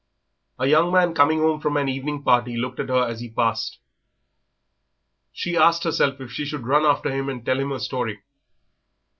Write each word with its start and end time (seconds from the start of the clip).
A 0.57 0.65
young 0.65 0.91
man 0.91 1.13
coming 1.13 1.41
home 1.41 1.59
from 1.59 1.77
an 1.77 1.87
evening 1.87 2.23
party 2.23 2.57
looked 2.57 2.79
at 2.79 2.89
her 2.89 3.03
as 3.07 3.19
he 3.19 3.29
passed. 3.29 3.77
She 5.31 5.55
asked 5.55 5.83
herself 5.83 6.19
if 6.19 6.31
she 6.31 6.43
should 6.43 6.65
run 6.65 6.85
after 6.85 7.11
him 7.11 7.29
and 7.29 7.45
tell 7.45 7.59
him 7.59 7.69
her 7.69 7.77
story. 7.77 8.23